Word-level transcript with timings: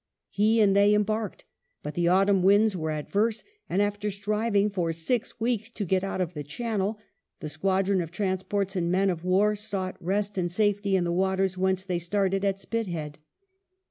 He 0.31 0.59
and 0.61 0.75
they 0.75 0.95
embarked, 0.95 1.45
but 1.83 1.93
the 1.93 2.07
autumn 2.07 2.41
winds 2.41 2.75
were 2.75 2.89
adverse, 2.89 3.43
and 3.69 3.83
after 3.83 4.09
striving 4.09 4.67
for 4.67 4.91
six 4.91 5.39
weeks 5.39 5.69
to 5.69 5.85
get 5.85 6.03
out 6.03 6.19
of 6.19 6.33
the 6.33 6.43
Channel, 6.43 6.97
the 7.39 7.47
squadron 7.49 8.01
of 8.01 8.09
transports 8.09 8.75
and 8.75 8.91
men 8.91 9.11
of 9.11 9.23
war 9.23 9.55
sought 9.55 10.03
rest 10.03 10.39
and 10.39 10.51
safety 10.51 10.95
in 10.95 11.03
the 11.03 11.11
waters 11.11 11.55
whence 11.55 11.83
they 11.83 11.99
started 11.99 12.43
at 12.43 12.57
Spithead. 12.57 13.19